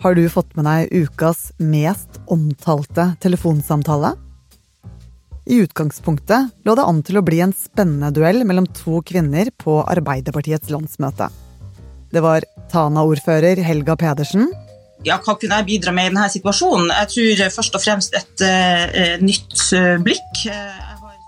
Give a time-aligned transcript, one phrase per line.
[0.00, 4.14] Har du fått med deg ukas mest omtalte telefonsamtale?
[5.44, 9.76] I utgangspunktet lå det an til å bli en spennende duell mellom to kvinner på
[9.84, 11.28] Arbeiderpartiets landsmøte.
[12.10, 14.48] Det var Tana-ordfører Helga Pedersen.
[15.04, 16.88] Ja, hva kunne jeg bidra med i denne situasjonen?
[16.96, 20.44] Jeg tror først og fremst et uh, nytt uh, blikk.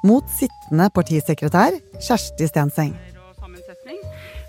[0.08, 2.96] Mot sittende partisekretær Kjersti Stenseng.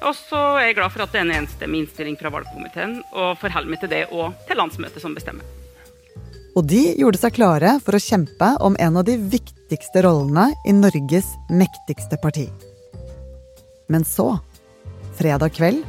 [0.04, 3.38] Og så er jeg glad for at det er en enstemmig innstilling fra valgkomiteen, og
[3.42, 5.48] forholder meg til det og til landsmøtet som bestemmer.
[6.54, 10.76] Og de gjorde seg klare for å kjempe om en av de viktigste rollene i
[10.76, 12.46] Norges mektigste parti.
[13.90, 14.36] Men så,
[15.18, 15.82] fredag kveld,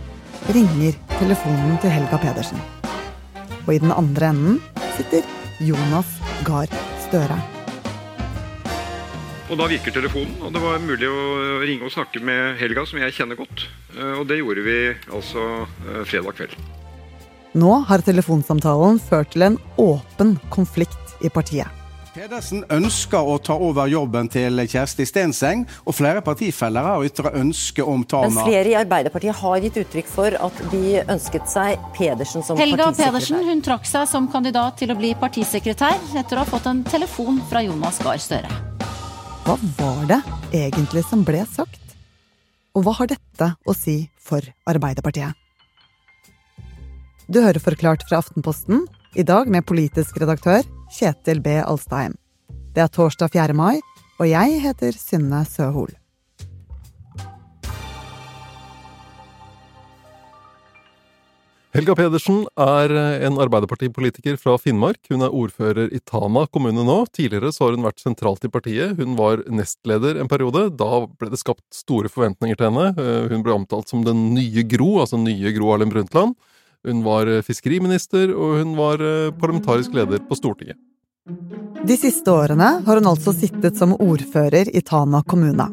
[0.55, 2.61] ringer telefonen til Helga Pedersen.
[3.65, 4.63] Og i den andre enden
[4.97, 5.25] sitter
[5.65, 6.17] Jonas
[6.49, 6.71] Gahr
[7.07, 7.54] Støre.
[9.55, 11.19] Og da virker telefonen, og det var mulig å
[11.63, 13.69] ringe og snakke med Helga, som jeg kjenner godt.
[14.19, 14.79] Og det gjorde vi
[15.15, 15.45] altså
[16.11, 16.57] fredag kveld.
[17.55, 21.71] Nå har telefonsamtalen ført til en åpen konflikt i partiet.
[22.17, 27.87] Pedersen ønsker å ta over jobben til Kjersti Stenseng, og flere partifeller har ytra ønske
[27.87, 28.35] om Tana.
[28.35, 32.91] Men flere i Arbeiderpartiet har gitt uttrykk for at de ønsket seg Pedersen som Helga
[32.91, 33.15] partisekretær.
[33.15, 36.83] Pedersen hun trakk seg som kandidat til å bli partisekretær etter å ha fått en
[36.91, 38.74] telefon fra Jonas Gahr Støre.
[39.45, 40.17] Hva var det
[40.57, 41.81] egentlig som ble sagt?
[42.73, 45.37] Og hva har dette å si for Arbeiderpartiet?
[47.29, 50.65] Du hører Forklart fra Aftenposten, i dag med politisk redaktør
[50.97, 51.59] Kjetil B.
[51.61, 52.17] Alstheim.
[52.73, 53.53] Det er torsdag 4.
[53.53, 53.85] mai,
[54.17, 55.93] og jeg heter Synne Søhol.
[61.75, 62.93] Helga Pedersen er
[63.27, 65.01] en Arbeiderpartipolitiker fra Finnmark.
[65.11, 67.01] Hun er ordfører i Tana kommune nå.
[67.11, 68.93] Tidligere så har hun vært sentralt i partiet.
[68.95, 70.69] Hun var nestleder en periode.
[70.79, 73.09] Da ble det skapt store forventninger til henne.
[73.33, 76.37] Hun ble omtalt som den nye Gro, altså nye Gro Harlem Brundtland.
[76.87, 79.03] Hun var fiskeriminister, og hun var
[79.43, 80.79] parlamentarisk leder på Stortinget.
[81.83, 85.67] De siste årene har hun altså sittet som ordfører i Tana kommune.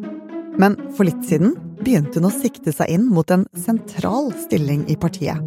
[0.57, 1.53] Men for litt siden
[1.85, 5.37] begynte hun å sikte seg inn mot en sentral stilling i partiet.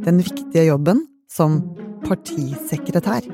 [0.00, 1.58] Den viktige jobben som
[2.06, 3.26] partisekretær.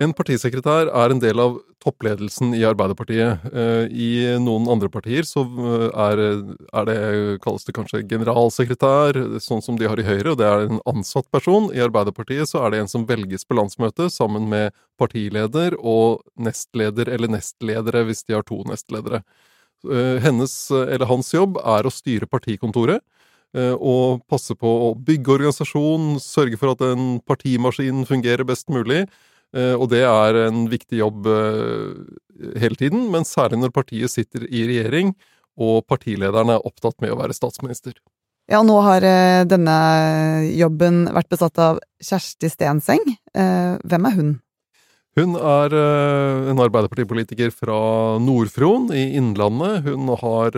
[0.00, 3.44] En partisekretær er en del av toppledelsen i Arbeiderpartiet.
[3.92, 4.10] I
[4.42, 5.44] noen andre partier så
[5.92, 6.22] er,
[6.72, 6.96] er det,
[7.44, 11.28] kalles det kanskje generalsekretær, sånn som de har i Høyre, og det er en ansatt
[11.32, 11.68] person.
[11.76, 17.12] I Arbeiderpartiet så er det en som velges på landsmøtet sammen med partileder og nestleder
[17.12, 19.22] eller nestledere, hvis de har to nestledere.
[20.26, 23.04] Hennes, eller hans jobb er å styre partikontoret
[23.56, 29.06] og passe på å bygge organisasjon, sørge for at en partimaskin fungerer best mulig.
[29.50, 31.26] Og det er en viktig jobb
[32.62, 35.10] hele tiden, men særlig når partiet sitter i regjering
[35.60, 37.96] og partilederen er opptatt med å være statsminister.
[38.50, 39.02] Ja, nå har
[39.46, 39.74] denne
[40.54, 43.02] jobben vært besatt av Kjersti Stenseng.
[43.34, 44.32] Hvem er hun?
[45.18, 47.76] Hun er en Arbeiderpartipolitiker fra
[48.22, 49.90] Nord-Fron i Innlandet.
[49.90, 50.54] Hun har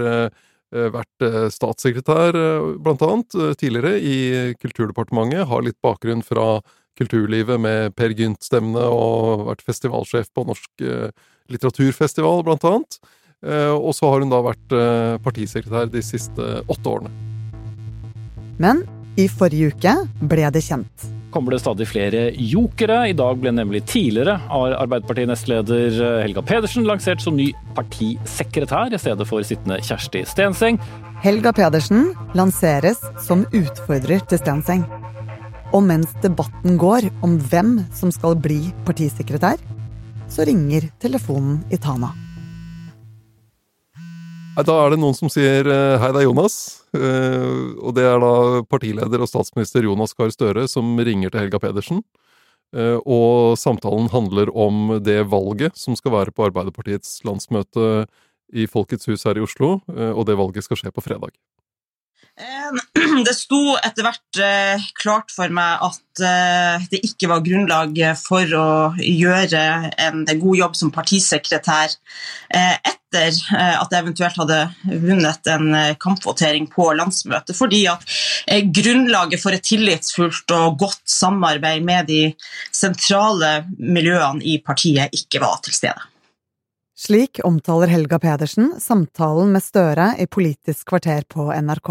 [0.73, 2.37] vært statssekretær,
[2.81, 4.17] blant annet, tidligere i
[4.59, 5.47] Kulturdepartementet.
[5.51, 6.63] Har litt bakgrunn fra
[6.99, 10.85] kulturlivet med Per Gynt-stemmene og vært festivalsjef på Norsk
[11.53, 12.99] litteraturfestival, blant annet.
[13.77, 14.75] Og så har hun da vært
[15.25, 17.13] partisekretær de siste åtte årene.
[18.63, 18.85] Men
[19.21, 19.97] i forrige uke
[20.29, 21.11] ble det kjent.
[21.33, 23.09] Kommer det stadig flere jokere.
[23.11, 29.45] I dag ble nemlig tidligere Arbeiderparti-nestleder Helga Pedersen lansert som ny partisekretær i stedet for
[29.47, 30.81] sittende Kjersti Stenseng.
[31.23, 34.85] Helga Pedersen lanseres som utfordrer til Stenseng.
[35.73, 39.57] Og mens debatten går om hvem som skal bli partisekretær,
[40.29, 42.13] så ringer telefonen i Tana.
[44.61, 46.82] Da er det noen som sier hei, det er Jonas.
[46.93, 48.35] Og det er da
[48.69, 52.03] partileder og statsminister Jonas Gahr Støre som ringer til Helga Pedersen.
[53.05, 58.07] Og samtalen handler om det valget som skal være på Arbeiderpartiets landsmøte
[58.53, 61.33] i Folkets hus her i Oslo, og det valget skal skje på fredag.
[63.27, 64.39] Det sto etter hvert
[64.97, 66.23] klart for meg at
[66.93, 69.61] det ikke var grunnlag for å gjøre
[70.01, 71.93] en god jobb som partisekretær
[72.53, 74.59] etter at jeg eventuelt hadde
[75.05, 78.05] vunnet en kampvotering på landsmøtet, fordi at
[78.77, 82.23] grunnlaget for et tillitsfullt og godt samarbeid med de
[82.73, 86.09] sentrale miljøene i partiet ikke var til stede.
[87.03, 91.91] Slik omtaler Helga Pedersen samtalen med Støre i Politisk kvarter på NRK.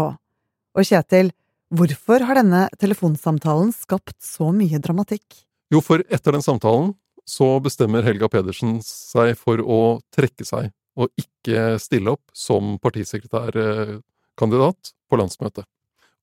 [0.72, 1.28] Og Kjetil,
[1.72, 5.44] hvorfor har denne telefonsamtalen skapt så mye dramatikk?
[5.72, 6.94] Jo, for etter den samtalen
[7.28, 14.92] så bestemmer Helga Pedersen seg for å trekke seg og ikke stille opp som partisekretærkandidat
[15.08, 15.64] på landsmøtet.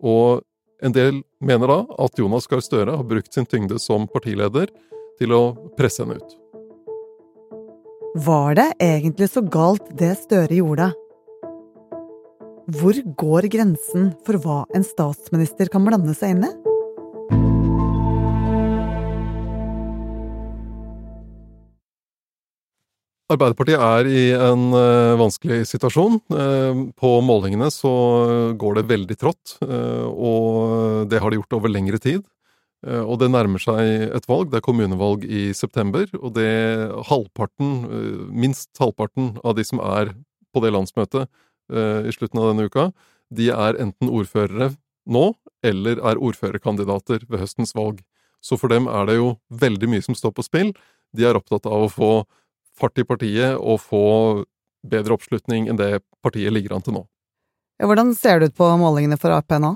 [0.02, 0.42] Og
[0.82, 4.68] en del mener da at Jonas Gahr Støre har brukt sin tyngde som partileder
[5.20, 6.36] til å presse henne ut.
[8.26, 10.94] Var det egentlig så galt det Støre gjorde?
[12.70, 16.50] Hvor går grensen for hva en statsminister kan blande seg inn i?
[23.30, 26.20] Arbeiderpartiet er i en uh, vanskelig situasjon.
[26.30, 27.96] Uh, på målingene så
[28.62, 32.22] går det veldig trått, uh, og det har det gjort over lengre tid.
[32.80, 34.54] Og det nærmer seg et valg.
[34.54, 36.48] Det er kommunevalg i september, og det
[37.10, 37.74] halvparten,
[38.32, 40.14] minst halvparten av de som er
[40.56, 41.28] på det landsmøtet
[41.70, 42.90] i slutten av denne uka,
[43.30, 44.72] de er enten ordførere
[45.10, 45.26] nå,
[45.66, 48.02] eller er ordførerkandidater ved høstens valg.
[48.42, 50.72] Så for dem er det jo veldig mye som står på spill.
[51.16, 52.12] De er opptatt av å få
[52.80, 54.06] fart i partiet og få
[54.88, 57.04] bedre oppslutning enn det partiet ligger an til nå.
[57.80, 59.76] Hvordan ser det ut på målingene for Ap nå?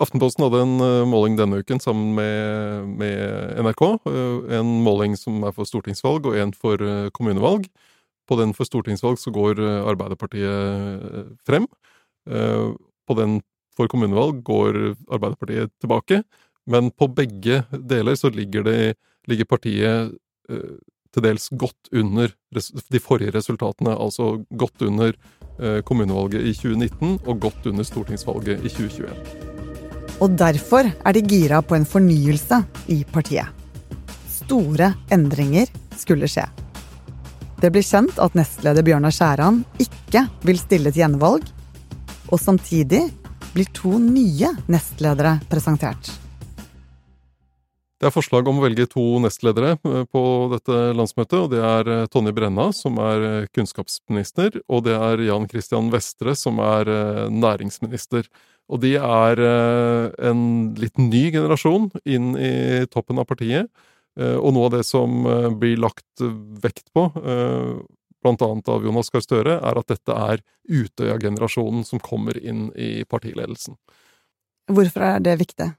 [0.00, 3.82] Aftenposten hadde en eh, måling denne uken sammen med, med, NRK.
[4.08, 7.66] Eh, en måling som er for stortingsvalg og en for eh, kommunevalg.
[8.30, 9.58] På den for stortingsvalg så går
[9.90, 11.66] Arbeiderpartiet frem.
[12.22, 13.40] På den
[13.74, 14.78] for kommunevalg går
[15.10, 16.20] Arbeiderpartiet tilbake.
[16.70, 18.94] Men på begge deler så ligger, det,
[19.26, 20.14] ligger partiet
[21.14, 22.30] til dels godt under
[22.92, 25.12] de forrige resultatene, altså godt under
[25.58, 29.10] eh, kommunevalget i 2019 og godt under stortingsvalget i 2021.
[30.20, 32.62] Og derfor er de gira på en fornyelse
[32.92, 33.48] i partiet.
[34.28, 36.46] Store endringer skulle skje.
[37.60, 41.44] Det blir kjent at nestleder Bjørnar Skjæran ikke vil stille til gjenvalg,
[42.32, 43.02] og samtidig
[43.52, 46.08] blir to nye nestledere presentert.
[48.00, 50.22] Det er forslag om å velge to nestledere eh, på
[50.54, 51.36] dette landsmøtet.
[51.36, 55.92] og Det er eh, Tonje Brenna, som er eh, kunnskapsminister, og det er Jan Christian
[55.92, 56.88] Vestre, som er
[57.28, 58.24] næringsminister.
[58.72, 59.40] Og de er
[60.30, 60.42] en
[60.78, 63.66] litt ny generasjon inn i toppen av partiet.
[64.18, 65.22] Og noe av det som
[65.60, 66.22] blir lagt
[66.60, 67.04] vekt på,
[68.20, 73.04] blant annet av Jonas Gahr Støre, er at dette er Utøya-generasjonen som kommer inn i
[73.08, 73.78] partiledelsen.
[74.70, 75.70] Hvorfor er det viktig?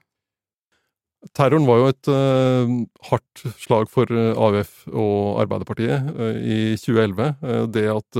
[1.36, 2.72] Terroren var jo et uh,
[3.06, 7.68] hardt slag for uh, eh, AUF og Arbeiderpartiet uh, i 2011.
[7.70, 8.18] det at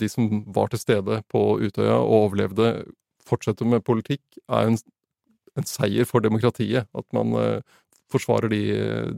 [0.00, 2.72] de som var til stede på Utøya og overlevde,
[3.26, 4.80] fortsetter med politikk, er en,
[5.54, 6.90] en seier for demokratiet.
[6.90, 7.36] At man
[8.12, 8.62] forsvarer de,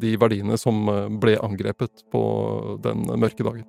[0.01, 0.85] de, verdiene som
[1.21, 2.23] ble angrepet på
[2.85, 3.65] den mørke dagen.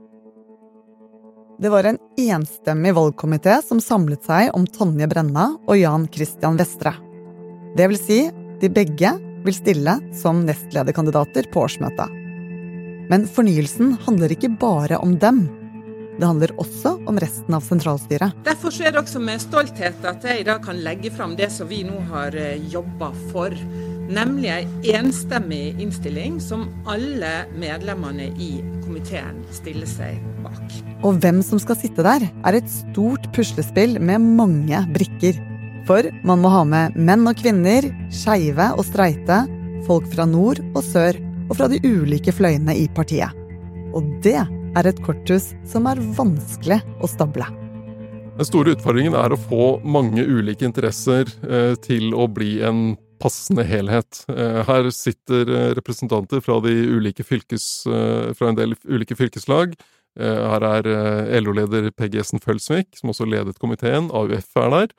[1.62, 6.96] Det var en enstemmig valgkomité som samlet seg om Tonje Brenna og Jan Christian Vestre.
[7.78, 8.20] Det vil si,
[8.62, 9.14] de begge
[9.46, 12.20] vil stille som nestlederkandidater på årsmøtet.
[13.12, 15.46] Men fornyelsen handler ikke bare om dem.
[16.18, 18.36] Det handler også om resten av sentralstyret.
[18.46, 21.70] Derfor er det også med stolthet at jeg i dag kan legge fram det som
[21.70, 23.56] vi nå har eh, jobba for.
[24.12, 30.62] Nemlig en enstemmig innstilling som alle medlemmene i komiteen stiller seg bak.
[31.08, 35.40] Og hvem som skal sitte der, er et stort puslespill med mange brikker.
[35.88, 39.44] For man må ha med menn og kvinner, skeive og streite,
[39.88, 41.20] folk fra nord og sør
[41.50, 43.32] og fra de ulike fløyene i partiet.
[43.96, 47.48] Og det er et korthus som er vanskelig å stable.
[48.34, 53.66] Den store utfordringen er å få mange ulike interesser eh, til å bli en passende
[53.68, 54.24] helhet.
[54.30, 56.60] Eh, her sitter eh, representanter fra,
[57.24, 59.76] fylkes, eh, fra en del ulike fylkeslag.
[60.14, 60.86] Her er
[61.42, 64.12] LO-leder Peggy Essen Følsvik, som også ledet komiteen.
[64.14, 64.92] AUF er der.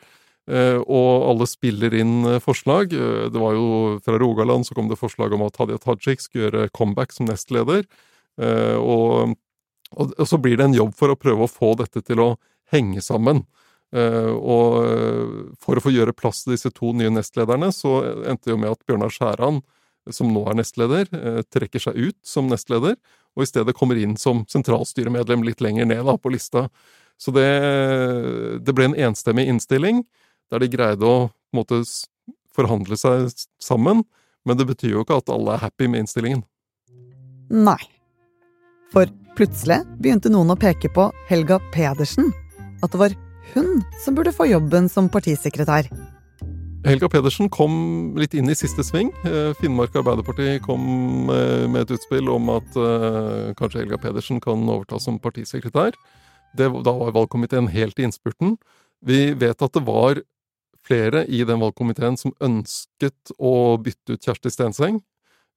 [0.90, 2.90] Og alle spiller inn forslag.
[2.90, 6.66] Det var jo Fra Rogaland så kom det forslag om at Hadia Tajik skulle gjøre
[6.74, 7.86] comeback som nestleder.
[8.82, 9.38] Og,
[9.94, 12.28] og, så blir det en jobb for å prøve å få dette til å
[12.74, 13.44] henge sammen.
[13.94, 18.60] Og for å få gjøre plass til disse to nye nestlederne, så endte det jo
[18.60, 19.60] med at Bjørnar Skjæran,
[20.12, 21.08] som nå er nestleder,
[21.54, 22.98] trekker seg ut som nestleder,
[23.34, 26.66] og i stedet kommer inn som sentralstyremedlem litt lenger ned da, på lista.
[27.18, 27.46] Så det,
[28.66, 30.02] det ble en enstemmig innstilling
[30.52, 31.80] der de greide å måte,
[32.54, 33.30] forhandle seg
[33.62, 34.04] sammen.
[34.44, 36.44] Men det betyr jo ikke at alle er happy med innstillingen.
[37.50, 37.80] Nei.
[38.92, 39.08] For
[39.38, 42.30] plutselig begynte noen å peke på Helga Pedersen.
[42.84, 43.16] At det var
[43.52, 45.90] hun som burde få jobben som partisekretær.
[46.84, 49.08] Helga Pedersen kom litt inn i siste sving.
[49.24, 54.66] Eh, Finnmark Arbeiderparti kom eh, med et utspill om at uh, kanskje Helga Pedersen kan
[54.68, 55.96] overta som partisekretær.
[56.54, 58.58] Det, da var valgkomiteen helt i innspurten.
[59.00, 60.20] Vi vet at det var
[60.84, 65.00] flere i den valgkomiteen som ønsket å bytte ut Kjersti Stenseng.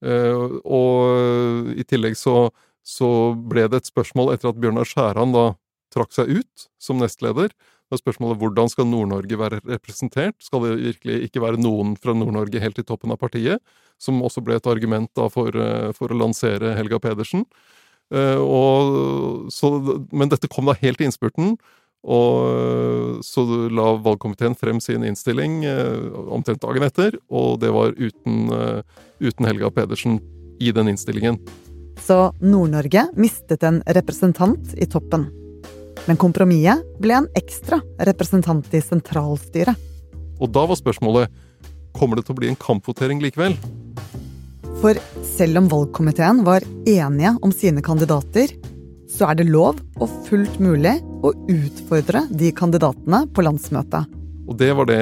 [0.06, 2.53] Eh, og i tillegg så,
[2.88, 5.50] så ble det et spørsmål etter at Bjørnar Skjæran da
[5.94, 7.51] trakk seg ut som nestleder,
[7.96, 10.36] er spørsmålet hvordan skal Nord-Norge være representert?
[10.44, 13.63] Skal det virkelig ikke være noen fra Nord-Norge helt i toppen av partiet?
[14.01, 17.48] Som også ble et argument da for, eh, for å lansere Helga Pedersen.
[18.08, 19.67] Uh, og, så,
[20.15, 21.58] men dette kom da helt i innspurten,
[22.08, 25.58] og så la valgkomiteen frem sin innstilling
[26.32, 28.48] omtrent dagen etter, og det var uten,
[29.20, 30.22] uten Helga Pedersen
[30.63, 31.41] i den innstillingen.
[32.00, 35.27] Så Nord-Norge mistet en representant i toppen.
[36.08, 39.76] Men kompromisset ble en ekstra representant i sentralstyret.
[40.40, 41.34] Og da var spørsmålet
[41.98, 43.58] kommer det til å bli en kampvotering likevel.
[44.82, 48.54] For selv om valgkomiteen var enige om sine kandidater,
[49.10, 50.94] så er det lov og fullt mulig
[51.26, 54.12] å utfordre de kandidatene på landsmøtet.
[54.48, 55.02] Og det var det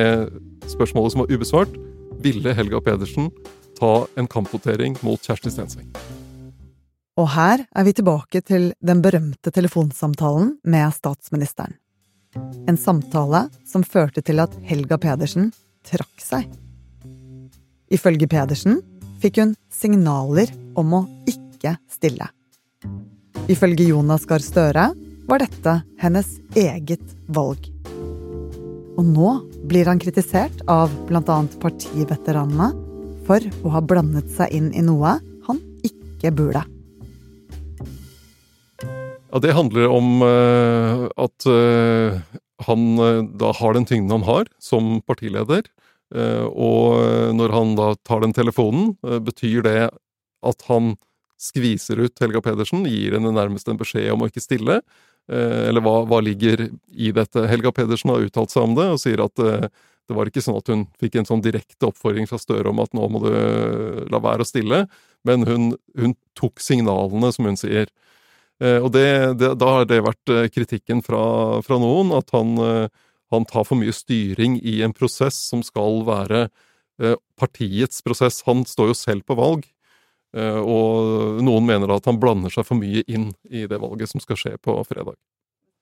[0.72, 1.76] spørsmålet som var ubesvart.
[2.24, 3.30] Ville Helga Pedersen
[3.78, 5.90] ta en kampvotering mot Kjersti Stenseng?
[7.16, 11.78] Og her er vi tilbake til den berømte telefonsamtalen med statsministeren.
[12.68, 15.54] En samtale som førte til at Helga Pedersen
[15.88, 16.50] trakk seg.
[17.88, 18.82] Ifølge Pedersen
[19.24, 22.28] fikk hun signaler om å ikke stille.
[23.48, 24.90] Ifølge Jonas Gahr Støre
[25.30, 27.72] var dette hennes eget valg.
[29.00, 29.32] Og nå
[29.72, 31.40] blir han kritisert av bl.a.
[31.64, 32.74] partiveteranene
[33.26, 35.16] for å ha blandet seg inn i noe
[35.48, 36.68] han ikke burde.
[39.36, 42.22] Ja, Det handler om uh, at uh,
[42.63, 45.68] han uh, da har den tyngden han har som partileder.
[46.15, 48.92] og når han da tar den telefonen,
[49.25, 49.89] betyr det
[50.46, 50.94] at han
[51.42, 54.77] skviser ut Helga Pedersen, gir henne nærmest en beskjed om å ikke stille.
[55.27, 57.48] eller hva, hva, ligger i dette?
[57.50, 60.70] Helga Pedersen har uttalt seg om det og sier at det var ikke sånn at
[60.72, 63.34] hun fikk en sånn direkte oppfordring fra Støre om at nå må du
[64.13, 64.86] la være å stille,
[65.25, 67.89] men hun, hun tok signalene, som hun sier.
[68.64, 69.08] Eh, og det,
[69.40, 72.88] det, da har det vært eh, kritikken fra, fra noen, at han, eh,
[73.34, 76.48] han, tar for mye styring i en prosess som skal være
[77.36, 78.38] partiets prosess.
[78.48, 79.66] Han står jo selv på valg,
[80.32, 84.40] og noen mener at han blander seg for mye inn i det valget som skal
[84.40, 85.18] skje på fredag.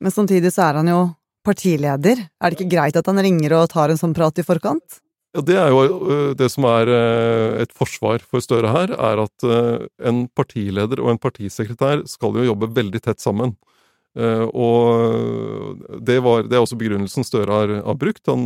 [0.02, 1.04] Men samtidig så er han jo
[1.46, 2.24] partileder.
[2.42, 5.03] Er det ikke greit at han ringer og tar en sånn prat i forkant?
[5.34, 5.82] Ja, Det er jo
[6.14, 11.02] øh, det som er øh, et forsvar for Støre her, er at øh, en partileder
[11.02, 13.58] og en partisekretær skal jo jobbe veldig tett sammen.
[14.14, 15.74] Og
[16.06, 18.22] det, var, det er også begrunnelsen Støre har, har brukt.
[18.30, 18.44] Han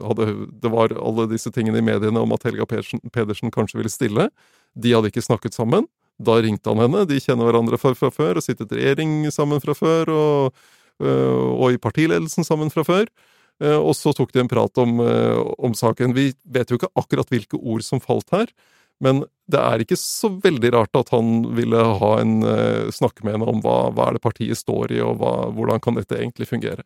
[0.00, 3.92] hadde, det var alle disse tingene i mediene om at Helga Pedersen, Pedersen kanskje ville
[3.92, 4.30] stille.
[4.72, 5.84] De hadde ikke snakket sammen.
[6.16, 7.04] Da ringte han henne.
[7.04, 10.64] De kjenner hverandre fra, fra før og sittet i regjering sammen fra før, og,
[11.04, 13.12] og i partiledelsen sammen fra før.
[13.60, 16.14] Eh, og så tok de en prat om, eh, om, saken.
[16.16, 18.48] Vi vet jo ikke akkurat hvilke ord som falt her,
[19.00, 23.32] men det er ikke så veldig rart at han ville ha en uh, snakke med
[23.34, 26.46] henne om hva, hva er det partiet står i, og hva, hvordan kan dette egentlig
[26.50, 26.84] fungere.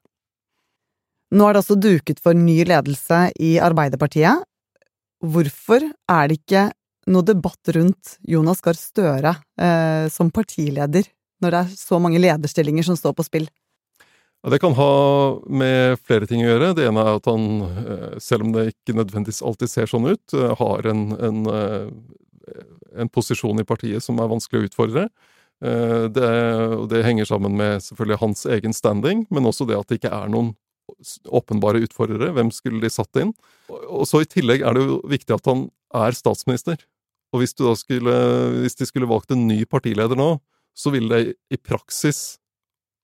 [1.35, 4.47] Nå er det altså duket for ny ledelse i Arbeiderpartiet.
[5.26, 6.64] Hvorfor er det ikke
[7.11, 11.11] noe debatt rundt Jonas Gahr Støre eh, som partileder,
[11.43, 13.50] når det er så mange lederstillinger som står på spill?
[14.51, 14.95] Det kan ha
[15.49, 16.75] med flere ting å gjøre.
[16.77, 20.35] Det ene er at han, eh, selv om det ikke nødvendigvis alltid ser sånn ut,
[20.37, 21.87] eh, har en, en, eh,
[23.01, 25.09] en posisjon i partiet som er vanskelig å utfordre.
[25.65, 30.13] Det, det, henger sammen med selvfølgelig hans egen standing, men også det at det ikke
[30.13, 30.51] er noen
[31.25, 32.35] åpenbare utfordrere.
[32.35, 33.33] Hvem skulle de satt inn?
[33.71, 36.77] Og så I tillegg er det jo viktig at han er statsminister.
[37.33, 38.17] Og hvis, skulle,
[38.61, 40.37] hvis de skulle valgt en ny partileder nå,
[40.77, 42.37] så ville det i praksis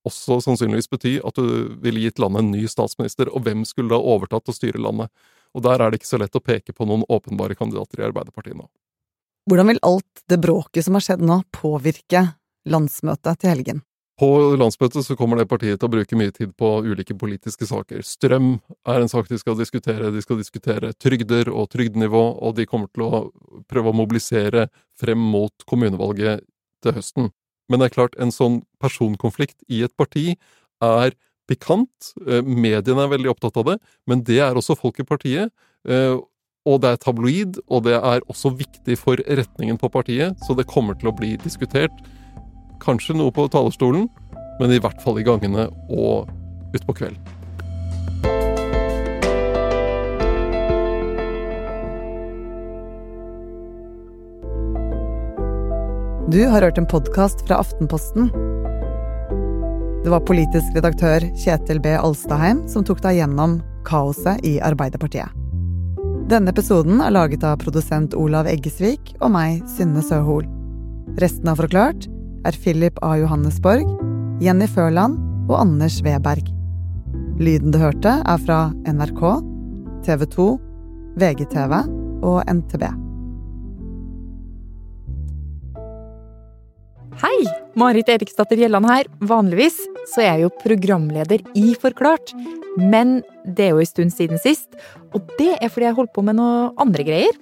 [0.08, 4.00] også sannsynligvis bety at du ville gitt landet en ny statsminister, og hvem skulle da
[4.00, 5.12] overtatt å styre landet?
[5.56, 8.58] Og der er det ikke så lett å peke på noen åpenbare kandidater i Arbeiderpartiet
[8.58, 8.68] nå.
[9.50, 12.26] Hvordan vil alt det bråket som har skjedd nå, påvirke
[12.70, 13.80] landsmøtet til helgen?
[14.20, 14.28] På
[14.60, 18.02] landsmøtet så kommer det partiet til å bruke mye tid på ulike politiske saker.
[18.04, 18.50] Strøm
[18.84, 22.92] er en sak de skal diskutere, de skal diskutere trygder og trygdenivå, og de kommer
[22.92, 23.22] til å
[23.70, 24.66] prøve å mobilisere
[25.00, 26.44] frem mot kommunevalget
[26.84, 27.30] til høsten.
[27.70, 30.34] Men det er klart, en sånn personkonflikt i et parti
[30.82, 31.14] er
[31.50, 32.12] pikant.
[32.26, 33.78] Eh, mediene er veldig opptatt av det,
[34.10, 35.54] men det er også folk i partiet.
[35.88, 36.18] Eh,
[36.68, 40.68] og det er tabloid, og det er også viktig for retningen på partiet, så det
[40.68, 41.94] kommer til å bli diskutert.
[42.84, 44.10] Kanskje noe på talerstolen,
[44.60, 46.28] men i hvert fall i gangene og
[46.76, 47.39] utpå kvelden.
[56.30, 58.28] Du har hørt en podkast fra Aftenposten.
[60.04, 61.90] Det var politisk redaktør Kjetil B.
[61.98, 63.56] Alstaheim som tok deg gjennom
[63.88, 65.26] kaoset i Arbeiderpartiet.
[66.30, 70.46] Denne episoden er laget av produsent Olav Eggesvik og meg, Synne Søhol.
[71.18, 72.06] Resten av Forklart
[72.46, 73.16] er Philip A.
[73.18, 73.90] Johannesborg,
[74.38, 75.18] Jenny Førland
[75.50, 76.46] og Anders Weberg.
[77.42, 79.28] Lyden du hørte, er fra NRK,
[80.06, 80.50] TV 2,
[81.18, 81.80] VGTV
[82.22, 83.09] og NTB.
[87.20, 87.42] Hei!
[87.76, 89.08] Marit Eriksdatter Gjelland her.
[89.28, 89.74] Vanligvis
[90.08, 92.32] så er jeg jo programleder i Forklart.
[92.80, 94.72] Men det er jo en stund siden sist,
[95.12, 97.36] og det er fordi jeg holdt på med noe andre greier.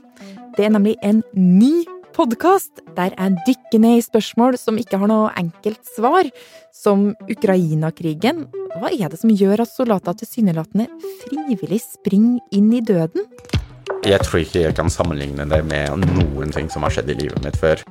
[0.57, 1.85] Det er nemlig en ny
[2.17, 6.27] podkast der jeg dykker ned i spørsmål som ikke har noe enkelt svar,
[6.75, 8.49] som Ukraina-krigen.
[8.81, 10.89] Hva er det som gjør at soldater tilsynelatende
[11.23, 13.31] frivillig springer inn i døden?
[14.03, 17.47] Jeg tror ikke jeg kan sammenligne det med noen ting som har skjedd i livet
[17.47, 17.87] mitt før.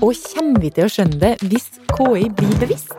[0.00, 2.94] Og kommer vi til å skjønne det hvis KI blir bevisst?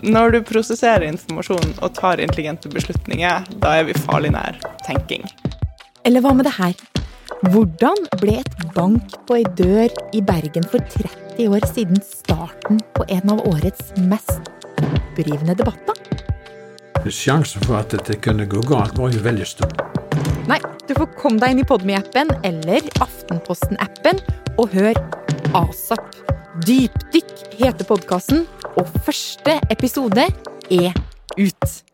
[0.00, 4.56] Når du prosesserer informasjon og tar intelligente beslutninger, da er vi farlig nær
[4.86, 5.26] tenking.
[6.08, 6.72] Eller hva med det her?
[7.52, 13.04] Hvordan ble et bank på ei dør i Bergen for 30 år siden starten på
[13.12, 16.00] en av årets mest opprivende debatter?
[17.04, 19.76] Sjansen for at dette kunne gå galt, var jo veldig stor.
[20.48, 24.24] Nei, du får komme deg inn i Podme-appen eller Aftenposten-appen
[24.56, 24.96] og hør
[25.54, 26.04] ASAP.
[26.66, 28.44] Dypdykk heter podkasten,
[28.78, 30.28] og første episode
[30.70, 30.92] er
[31.38, 31.89] ut.